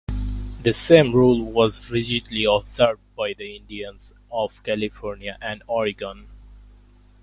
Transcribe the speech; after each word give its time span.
The 0.63 0.73
same 0.73 1.13
rule 1.13 1.43
was 1.45 1.91
rigidly 1.91 2.43
observed 2.45 3.03
by 3.15 3.33
the 3.37 3.55
Indians 3.57 4.15
of 4.31 4.63
California 4.63 5.37
and 5.39 5.61
Oregon. 5.67 6.27